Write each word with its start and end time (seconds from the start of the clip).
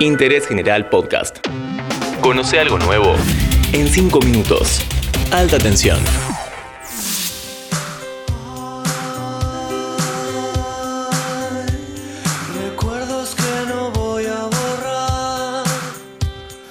Interés 0.00 0.46
General 0.46 0.90
Podcast. 0.90 1.38
Conoce 2.20 2.60
algo 2.60 2.78
nuevo 2.78 3.14
en 3.72 3.88
5 3.88 4.20
minutos. 4.20 4.82
Alta 5.32 5.56
tensión. 5.56 5.98
Recuerdos 12.62 13.34
que 13.36 13.68
no 13.68 13.90
voy 13.92 14.26
a 14.26 14.42
borrar. 14.44 15.64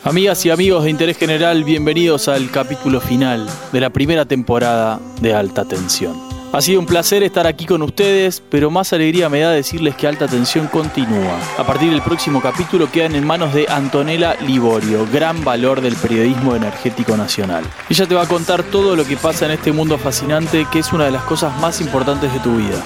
Amigas 0.03 0.45
y 0.45 0.51
amigos 0.51 0.83
de 0.83 0.91
Interés 0.91 1.17
General, 1.17 1.63
bienvenidos 1.63 2.27
al 2.27 2.51
capítulo 2.51 3.01
final 3.01 3.49
de 3.71 3.79
la 3.79 3.89
primera 3.89 4.25
temporada 4.25 4.99
de 5.19 5.33
Alta 5.33 5.65
Tensión. 5.65 6.24
Ha 6.55 6.61
sido 6.61 6.79
un 6.79 6.85
placer 6.85 7.21
estar 7.21 7.45
aquí 7.47 7.65
con 7.65 7.81
ustedes, 7.81 8.41
pero 8.49 8.71
más 8.71 8.93
alegría 8.93 9.27
me 9.27 9.41
da 9.41 9.51
decirles 9.51 9.93
que 9.97 10.07
Alta 10.07 10.25
Tensión 10.25 10.67
continúa. 10.67 11.37
A 11.57 11.65
partir 11.65 11.91
del 11.91 12.01
próximo 12.01 12.41
capítulo 12.41 12.89
quedan 12.89 13.13
en 13.15 13.27
manos 13.27 13.53
de 13.53 13.65
Antonella 13.67 14.37
Liborio, 14.39 15.05
gran 15.11 15.43
valor 15.43 15.81
del 15.81 15.97
periodismo 15.97 16.55
energético 16.55 17.17
nacional. 17.17 17.65
Ella 17.89 18.07
te 18.07 18.15
va 18.15 18.21
a 18.21 18.27
contar 18.29 18.63
todo 18.63 18.95
lo 18.95 19.03
que 19.03 19.17
pasa 19.17 19.47
en 19.47 19.51
este 19.51 19.73
mundo 19.73 19.97
fascinante 19.97 20.65
que 20.71 20.79
es 20.79 20.93
una 20.93 21.03
de 21.03 21.11
las 21.11 21.23
cosas 21.23 21.59
más 21.59 21.81
importantes 21.81 22.31
de 22.31 22.39
tu 22.39 22.55
vida. 22.55 22.81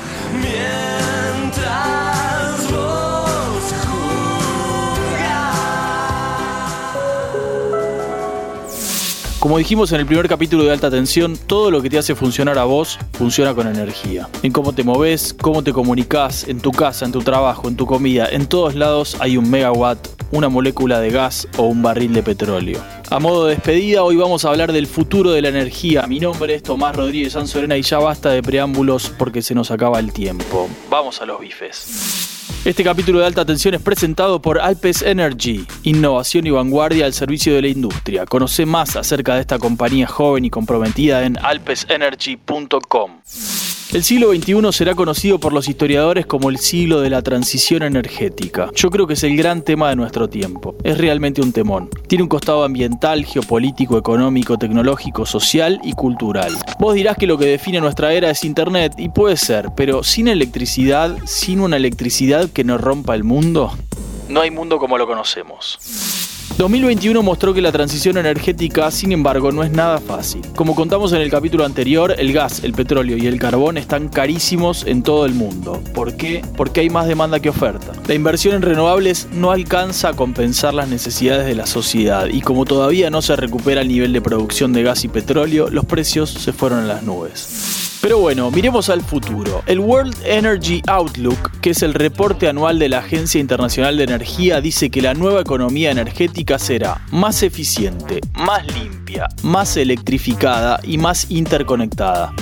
Como 9.39 9.57
dijimos 9.57 9.93
en 9.93 10.02
el 10.02 10.05
primer 10.05 10.27
capítulo 10.27 10.66
de 10.66 10.73
Alta 10.73 10.91
Tensión, 10.91 11.38
todo 11.38 11.71
lo 11.71 11.81
que 11.81 11.89
te 11.89 11.98
hace 11.98 12.13
funcionar 12.13 12.57
a 12.57 12.66
vos 12.66 12.99
funciona 13.13 13.53
con 13.53 13.67
energía. 13.67 14.27
En 14.43 14.52
cómo 14.52 14.73
te 14.73 14.84
moves, 14.84 15.34
cómo 15.34 15.63
te 15.63 15.71
comunicas, 15.71 16.45
en 16.49 16.59
tu 16.59 16.73
casa, 16.73 17.05
en 17.05 17.13
tu 17.13 17.21
trabajo, 17.21 17.70
en 17.70 17.77
tu 17.77 17.85
comida, 17.85 18.27
en 18.29 18.48
todos 18.48 18.75
lados 18.75 19.15
hay 19.21 19.38
un 19.38 19.49
megawatt, 19.49 20.09
una 20.34 20.49
molécula 20.49 20.99
de 20.99 21.12
gas 21.12 21.48
o 21.55 21.63
un 21.63 21.81
barril 21.81 22.13
de 22.13 22.21
petróleo. 22.21 22.81
A 23.10 23.20
modo 23.20 23.45
de 23.45 23.55
despedida, 23.55 24.04
hoy 24.04 24.17
vamos 24.17 24.43
a 24.43 24.49
hablar 24.49 24.73
del 24.73 24.87
futuro 24.87 25.32
de 25.32 25.41
la 25.41 25.48
energía. 25.48 26.05
Mi 26.05 26.20
nombre 26.20 26.55
es 26.55 26.62
Tomás 26.62 26.98
Rodríguez 26.98 27.32
Sanzorena 27.32 27.77
y 27.77 27.82
ya 27.82 27.98
basta 27.99 28.32
de 28.32 28.43
preámbulos 28.43 29.10
porque 29.17 29.41
se 29.41 29.55
nos 29.55 29.71
acaba 29.71 29.99
el 29.99 30.12
tiempo. 30.12 30.67
Vamos 30.90 31.21
a 31.21 31.26
los 31.26 31.40
bifes. 31.40 32.38
Este 32.65 32.84
capítulo 32.84 33.20
de 33.20 33.26
alta 33.26 33.46
tensión 33.46 33.74
es 33.74 33.82
presentado 33.82 34.41
por 34.41 34.60
Alpes 34.60 35.02
Energy, 35.02 35.65
innovación 35.84 36.46
y 36.46 36.49
vanguardia 36.49 37.05
al 37.05 37.13
servicio 37.13 37.55
de 37.55 37.62
la 37.62 37.70
industria. 37.70 38.26
Conoce 38.26 38.66
más 38.66 38.98
acerca 38.98 39.35
de 39.35 39.41
esta 39.41 39.57
compañía 39.60 40.07
joven 40.07 40.43
y 40.43 40.49
comprometida 40.49 41.24
en 41.24 41.38
alpesenergy.com. 41.38 43.21
El 43.91 44.04
siglo 44.04 44.32
XXI 44.32 44.71
será 44.71 44.93
conocido 44.93 45.40
por 45.40 45.51
los 45.51 45.68
historiadores 45.68 46.27
como 46.27 46.51
el 46.51 46.59
siglo 46.59 47.01
de 47.01 47.09
la 47.09 47.23
transición 47.23 47.82
energética. 47.82 48.70
Yo 48.76 48.91
creo 48.91 49.07
que 49.07 49.15
es 49.15 49.23
el 49.23 49.35
gran 49.35 49.63
tema 49.63 49.90
de 49.90 49.95
nuestro 49.95 50.29
tiempo. 50.29 50.76
Es 50.84 50.99
realmente 50.99 51.41
un 51.41 51.51
temón. 51.51 51.90
Tiene 52.07 52.21
un 52.21 52.29
costado 52.29 52.63
ambiental, 52.63 53.26
geopolítico, 53.26 53.98
económico, 53.98 54.60
tecnológico, 54.60 55.26
social 55.26 55.79
y 55.84 55.93
cultural. 55.93 56.55
Vos 56.77 56.93
dirás 56.93 57.17
que 57.17 57.26
lo 57.26 57.40
que 57.40 57.45
define 57.45 57.82
nuestra 57.82 58.13
era 58.13 58.29
es 58.29 58.43
Internet, 58.43 58.93
y 58.99 59.10
puede 59.10 59.37
ser, 59.37 59.70
pero 59.76 60.04
sin 60.04 60.27
electricidad, 60.27 61.17
sin 61.26 61.60
una 61.60 61.77
electricidad 61.77 62.48
que 62.48 62.63
nos 62.63 62.79
rompa 62.79 63.15
el 63.15 63.23
mundo, 63.23 63.73
no 64.29 64.41
hay 64.41 64.51
mundo 64.51 64.78
como 64.78 65.00
lo 65.00 65.07
conocemos. 65.07 66.28
2021 66.59 67.24
mostró 67.24 67.53
que 67.53 67.62
la 67.62 67.72
transición 67.72 68.18
energética, 68.18 68.91
sin 68.91 69.13
embargo, 69.13 69.53
no 69.53 69.63
es 69.63 69.72
nada 69.72 69.97
fácil. 70.00 70.41
Como 70.57 70.75
contamos 70.75 71.13
en 71.13 71.22
el 71.22 71.31
capítulo 71.31 71.63
anterior, 71.63 72.13
el 72.18 72.34
gas, 72.34 72.66
el 72.66 72.74
petróleo 72.74 73.16
y 73.16 73.28
el 73.28 73.40
carbón 73.40 73.78
están 73.78 74.09
carísimos 74.09 74.85
en 74.85 75.01
todo 75.01 75.25
el 75.25 75.34
mundo. 75.34 75.81
¿Por 75.94 76.18
qué? 76.18 76.41
Porque 76.57 76.81
hay 76.81 76.90
más 76.90 77.07
demanda 77.07 77.40
que 77.40 77.47
oferta. 77.47 77.94
La 78.09 78.13
inversión 78.13 78.56
en 78.56 78.62
renovables 78.62 79.29
no 79.31 79.51
alcanza 79.51 80.09
a 80.09 80.13
compensar 80.18 80.74
las 80.74 80.90
necesidades 80.90 81.46
de 81.46 81.56
la 81.56 81.66
sociedad 81.66 82.25
y 82.25 82.41
como 82.41 82.66
todavía 82.66 83.09
no 83.09 83.22
se 83.22 83.38
recupera 83.38 83.79
el 83.79 83.88
nivel 83.88 84.12
de 84.12 84.19
producción 84.19 84.73
de 84.73 84.84
gas 84.84 85.06
y 85.06 85.07
petróleo, 85.07 85.69
los 85.69 85.85
precios 85.85 86.29
se 86.29 86.51
fueron 86.51 86.79
a 86.79 86.88
las 86.88 87.03
nubes. 87.03 87.88
Pero 88.01 88.17
bueno, 88.19 88.49
miremos 88.49 88.89
al 88.89 89.01
futuro. 89.01 89.61
El 89.65 89.79
World 89.79 90.15
Energy 90.23 90.81
Outlook, 90.87 91.59
que 91.59 91.71
es 91.71 91.83
el 91.83 91.93
reporte 91.93 92.47
anual 92.47 92.79
de 92.79 92.87
la 92.87 92.99
Agencia 92.99 93.41
Internacional 93.41 93.97
de 93.97 94.05
Energía, 94.05 94.61
dice 94.61 94.89
que 94.89 95.01
la 95.01 95.13
nueva 95.13 95.41
economía 95.41 95.91
energética 95.91 96.57
será 96.59 97.01
más 97.11 97.43
eficiente, 97.43 98.21
más 98.35 98.65
limpia, 98.73 99.27
más 99.43 99.75
electrificada 99.75 100.79
y 100.83 100.97
más 100.97 101.29
interconectada. 101.29 102.33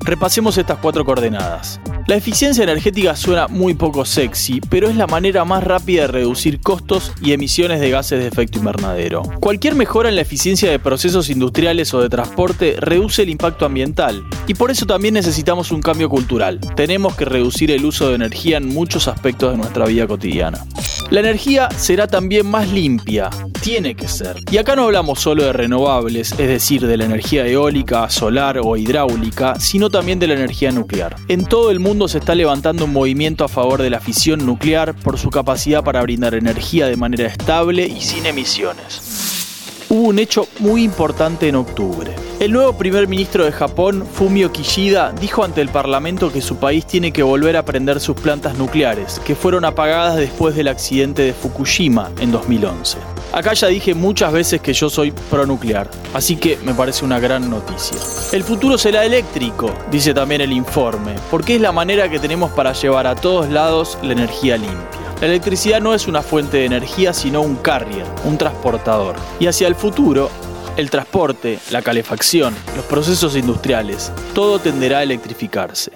Repasemos 0.00 0.58
estas 0.58 0.78
cuatro 0.78 1.02
coordenadas. 1.04 1.80
La 2.06 2.14
eficiencia 2.14 2.62
energética 2.62 3.16
suena 3.16 3.48
muy 3.48 3.74
poco 3.74 4.04
sexy, 4.04 4.60
pero 4.70 4.88
es 4.88 4.94
la 4.94 5.08
manera 5.08 5.44
más 5.44 5.64
rápida 5.64 6.02
de 6.02 6.06
reducir 6.06 6.60
costos 6.60 7.10
y 7.20 7.32
emisiones 7.32 7.80
de 7.80 7.90
gases 7.90 8.20
de 8.20 8.28
efecto 8.28 8.58
invernadero. 8.58 9.22
Cualquier 9.40 9.74
mejora 9.74 10.08
en 10.08 10.14
la 10.14 10.22
eficiencia 10.22 10.70
de 10.70 10.78
procesos 10.78 11.30
industriales 11.30 11.92
o 11.94 12.00
de 12.00 12.08
transporte 12.08 12.76
reduce 12.78 13.22
el 13.22 13.30
impacto 13.30 13.66
ambiental, 13.66 14.22
y 14.46 14.54
por 14.54 14.70
eso 14.70 14.86
también 14.86 15.14
necesitamos 15.14 15.72
un 15.72 15.82
cambio 15.82 16.08
cultural. 16.08 16.60
Tenemos 16.76 17.16
que 17.16 17.24
reducir 17.24 17.72
el 17.72 17.84
uso 17.84 18.08
de 18.10 18.14
energía 18.14 18.58
en 18.58 18.68
muchos 18.68 19.08
aspectos 19.08 19.50
de 19.50 19.58
nuestra 19.58 19.86
vida 19.86 20.06
cotidiana. 20.06 20.64
La 21.10 21.20
energía 21.20 21.68
será 21.70 22.08
también 22.08 22.46
más 22.46 22.68
limpia, 22.68 23.30
tiene 23.62 23.94
que 23.94 24.08
ser. 24.08 24.36
Y 24.50 24.56
acá 24.56 24.74
no 24.74 24.82
hablamos 24.84 25.20
solo 25.20 25.44
de 25.44 25.52
renovables, 25.52 26.32
es 26.32 26.48
decir, 26.48 26.84
de 26.84 26.96
la 26.96 27.04
energía 27.04 27.46
eólica, 27.46 28.10
solar 28.10 28.58
o 28.60 28.76
hidráulica, 28.76 29.60
sino 29.60 29.88
también 29.88 30.18
de 30.18 30.26
la 30.26 30.34
energía 30.34 30.72
nuclear. 30.72 31.14
En 31.28 31.44
todo 31.44 31.70
el 31.70 31.78
mundo 31.78 32.08
se 32.08 32.18
está 32.18 32.34
levantando 32.34 32.86
un 32.86 32.92
movimiento 32.92 33.44
a 33.44 33.48
favor 33.48 33.82
de 33.82 33.90
la 33.90 34.00
fisión 34.00 34.44
nuclear 34.44 34.96
por 34.96 35.16
su 35.16 35.30
capacidad 35.30 35.84
para 35.84 36.02
brindar 36.02 36.34
energía 36.34 36.86
de 36.88 36.96
manera 36.96 37.28
estable 37.28 37.86
y 37.86 38.00
sin 38.00 38.26
emisiones. 38.26 39.45
Hubo 39.88 40.08
un 40.08 40.18
hecho 40.18 40.48
muy 40.58 40.82
importante 40.82 41.46
en 41.46 41.54
octubre. 41.54 42.12
El 42.40 42.50
nuevo 42.50 42.72
primer 42.72 43.06
ministro 43.06 43.44
de 43.44 43.52
Japón, 43.52 44.04
Fumio 44.04 44.50
Kishida, 44.50 45.12
dijo 45.12 45.44
ante 45.44 45.60
el 45.60 45.68
Parlamento 45.68 46.32
que 46.32 46.42
su 46.42 46.56
país 46.56 46.84
tiene 46.84 47.12
que 47.12 47.22
volver 47.22 47.56
a 47.56 47.64
prender 47.64 48.00
sus 48.00 48.16
plantas 48.16 48.58
nucleares, 48.58 49.20
que 49.20 49.36
fueron 49.36 49.64
apagadas 49.64 50.16
después 50.16 50.56
del 50.56 50.66
accidente 50.66 51.22
de 51.22 51.32
Fukushima 51.32 52.10
en 52.18 52.32
2011. 52.32 52.98
Acá 53.32 53.52
ya 53.52 53.68
dije 53.68 53.94
muchas 53.94 54.32
veces 54.32 54.60
que 54.60 54.72
yo 54.72 54.90
soy 54.90 55.12
pronuclear, 55.12 55.88
así 56.14 56.34
que 56.34 56.58
me 56.64 56.74
parece 56.74 57.04
una 57.04 57.20
gran 57.20 57.48
noticia. 57.48 57.96
El 58.32 58.42
futuro 58.42 58.76
será 58.78 59.04
eléctrico, 59.04 59.72
dice 59.92 60.12
también 60.12 60.40
el 60.40 60.52
informe, 60.52 61.14
porque 61.30 61.54
es 61.54 61.60
la 61.60 61.70
manera 61.70 62.08
que 62.08 62.18
tenemos 62.18 62.50
para 62.50 62.72
llevar 62.72 63.06
a 63.06 63.14
todos 63.14 63.48
lados 63.48 63.98
la 64.02 64.12
energía 64.12 64.56
limpia. 64.56 65.05
La 65.20 65.28
electricidad 65.28 65.80
no 65.80 65.94
es 65.94 66.06
una 66.06 66.20
fuente 66.20 66.58
de 66.58 66.66
energía, 66.66 67.14
sino 67.14 67.40
un 67.40 67.56
carrier, 67.56 68.04
un 68.24 68.36
transportador. 68.36 69.16
Y 69.40 69.46
hacia 69.46 69.66
el 69.66 69.74
futuro, 69.74 70.30
el 70.76 70.90
transporte, 70.90 71.58
la 71.70 71.80
calefacción, 71.80 72.54
los 72.76 72.84
procesos 72.84 73.34
industriales, 73.34 74.12
todo 74.34 74.58
tenderá 74.58 74.98
a 74.98 75.02
electrificarse. 75.02 75.92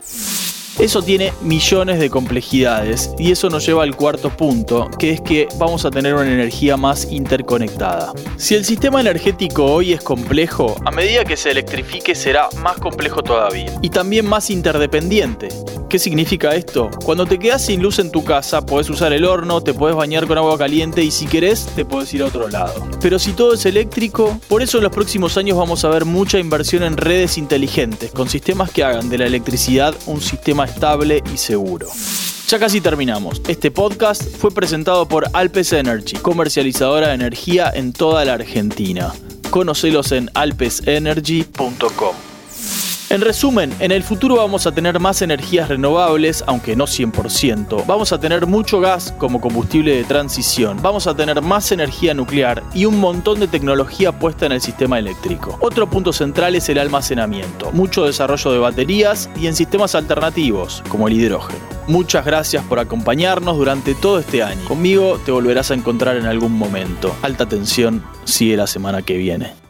Eso 0.78 1.02
tiene 1.02 1.34
millones 1.42 2.00
de 2.00 2.08
complejidades 2.08 3.10
y 3.18 3.30
eso 3.30 3.50
nos 3.50 3.66
lleva 3.66 3.82
al 3.82 3.94
cuarto 3.94 4.30
punto, 4.30 4.88
que 4.98 5.10
es 5.10 5.20
que 5.20 5.46
vamos 5.58 5.84
a 5.84 5.90
tener 5.90 6.14
una 6.14 6.32
energía 6.32 6.78
más 6.78 7.12
interconectada. 7.12 8.14
Si 8.38 8.54
el 8.54 8.64
sistema 8.64 9.02
energético 9.02 9.66
hoy 9.66 9.92
es 9.92 10.00
complejo, 10.00 10.76
a 10.86 10.90
medida 10.90 11.26
que 11.26 11.36
se 11.36 11.50
electrifique 11.50 12.14
será 12.14 12.48
más 12.56 12.78
complejo 12.78 13.22
todavía 13.22 13.70
y 13.82 13.90
también 13.90 14.26
más 14.26 14.48
interdependiente. 14.48 15.48
¿Qué 15.90 15.98
significa 15.98 16.54
esto? 16.54 16.88
Cuando 17.04 17.26
te 17.26 17.36
quedas 17.36 17.66
sin 17.66 17.82
luz 17.82 17.98
en 17.98 18.12
tu 18.12 18.22
casa, 18.22 18.64
podés 18.64 18.88
usar 18.90 19.12
el 19.12 19.24
horno, 19.24 19.60
te 19.60 19.74
podés 19.74 19.96
bañar 19.96 20.28
con 20.28 20.38
agua 20.38 20.56
caliente 20.56 21.02
y 21.02 21.10
si 21.10 21.26
querés, 21.26 21.66
te 21.74 21.84
podés 21.84 22.14
ir 22.14 22.22
a 22.22 22.26
otro 22.26 22.48
lado. 22.48 22.88
Pero 23.00 23.18
si 23.18 23.32
todo 23.32 23.54
es 23.54 23.66
eléctrico, 23.66 24.38
por 24.46 24.62
eso 24.62 24.76
en 24.76 24.84
los 24.84 24.92
próximos 24.92 25.36
años 25.36 25.58
vamos 25.58 25.84
a 25.84 25.88
ver 25.88 26.04
mucha 26.04 26.38
inversión 26.38 26.84
en 26.84 26.96
redes 26.96 27.36
inteligentes, 27.38 28.12
con 28.12 28.28
sistemas 28.28 28.70
que 28.70 28.84
hagan 28.84 29.08
de 29.08 29.18
la 29.18 29.26
electricidad 29.26 29.92
un 30.06 30.20
sistema 30.20 30.64
estable 30.64 31.24
y 31.34 31.38
seguro. 31.38 31.88
Ya 32.46 32.60
casi 32.60 32.80
terminamos. 32.80 33.42
Este 33.48 33.72
podcast 33.72 34.22
fue 34.22 34.52
presentado 34.52 35.08
por 35.08 35.26
Alpes 35.32 35.72
Energy, 35.72 36.18
comercializadora 36.18 37.08
de 37.08 37.14
energía 37.14 37.68
en 37.74 37.92
toda 37.92 38.24
la 38.24 38.34
Argentina. 38.34 39.12
Conocelos 39.50 40.12
en 40.12 40.30
alpesenergy.com. 40.34 42.29
En 43.10 43.22
resumen, 43.22 43.74
en 43.80 43.90
el 43.90 44.04
futuro 44.04 44.36
vamos 44.36 44.68
a 44.68 44.72
tener 44.72 45.00
más 45.00 45.20
energías 45.20 45.68
renovables, 45.68 46.44
aunque 46.46 46.76
no 46.76 46.84
100%. 46.84 47.84
Vamos 47.84 48.12
a 48.12 48.20
tener 48.20 48.46
mucho 48.46 48.78
gas 48.78 49.12
como 49.18 49.40
combustible 49.40 49.96
de 49.96 50.04
transición. 50.04 50.78
Vamos 50.80 51.08
a 51.08 51.16
tener 51.16 51.42
más 51.42 51.72
energía 51.72 52.14
nuclear 52.14 52.62
y 52.72 52.84
un 52.84 53.00
montón 53.00 53.40
de 53.40 53.48
tecnología 53.48 54.12
puesta 54.12 54.46
en 54.46 54.52
el 54.52 54.60
sistema 54.60 55.00
eléctrico. 55.00 55.58
Otro 55.60 55.90
punto 55.90 56.12
central 56.12 56.54
es 56.54 56.68
el 56.68 56.78
almacenamiento. 56.78 57.72
Mucho 57.72 58.04
desarrollo 58.04 58.52
de 58.52 58.58
baterías 58.60 59.28
y 59.34 59.48
en 59.48 59.56
sistemas 59.56 59.96
alternativos, 59.96 60.84
como 60.88 61.08
el 61.08 61.14
hidrógeno. 61.14 61.58
Muchas 61.88 62.24
gracias 62.24 62.64
por 62.64 62.78
acompañarnos 62.78 63.56
durante 63.56 63.96
todo 63.96 64.20
este 64.20 64.44
año. 64.44 64.64
Conmigo 64.68 65.18
te 65.24 65.32
volverás 65.32 65.72
a 65.72 65.74
encontrar 65.74 66.16
en 66.16 66.26
algún 66.26 66.52
momento. 66.52 67.12
Alta 67.22 67.48
tensión 67.48 68.04
sigue 68.22 68.56
la 68.56 68.68
semana 68.68 69.02
que 69.02 69.16
viene. 69.16 69.69